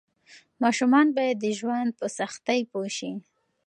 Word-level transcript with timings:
ماشومان 0.63 1.07
باید 1.17 1.37
د 1.41 1.45
ژوند 1.59 1.89
په 1.99 2.05
سختۍ 2.17 2.59
پوه 2.71 2.89
شي. 2.97 3.11